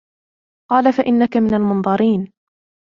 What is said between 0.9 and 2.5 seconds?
فإنك من المنظرين